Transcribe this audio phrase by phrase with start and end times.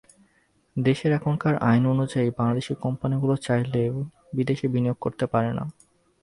[0.75, 3.89] দেশের এখনকার আইন অনুযায়ী বাংলাদেশি কোম্পানিগুলো চাইলেই
[4.35, 5.63] বিদেশে বিনিয়োগ করতে পারে না।